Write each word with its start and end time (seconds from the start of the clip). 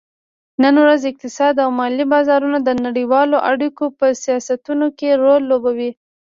نن 0.63 0.75
ورځ 0.83 1.01
اقتصاد 1.11 1.55
او 1.63 1.69
مالي 1.79 2.05
بازارونه 2.13 2.59
د 2.63 2.69
نړیوالو 2.85 3.37
اړیکو 3.51 3.85
په 3.99 4.05
سیاستونو 4.23 4.87
کې 4.97 5.09
رول 5.23 5.41
لوبوي 5.51 5.91